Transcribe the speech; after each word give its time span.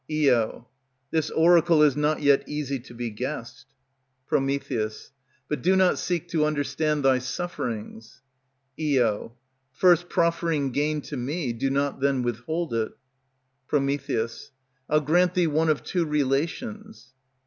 Io. 0.09 0.67
This 1.11 1.29
oracle 1.29 1.83
is 1.83 1.95
not 1.95 2.23
yet 2.23 2.43
easy 2.49 2.79
to 2.79 2.93
be 2.95 3.11
guessed. 3.11 3.67
Pr. 4.25 4.37
But 5.47 5.61
do 5.61 5.75
not 5.75 5.99
seek 5.99 6.27
to 6.29 6.43
understand 6.43 7.05
thy 7.05 7.19
sufferings. 7.19 8.23
Io. 8.79 9.37
First 9.71 10.09
proffering 10.09 10.71
gain 10.71 11.01
to 11.01 11.17
me, 11.17 11.53
do 11.53 11.69
not 11.69 11.99
then 11.99 12.23
withhold 12.23 12.73
it. 12.73 12.93
Pr. 13.67 13.77
I'll 14.89 15.01
grant 15.01 15.35
thee 15.35 15.45
one 15.45 15.69
of 15.69 15.83
two 15.83 16.05
relations. 16.05 17.13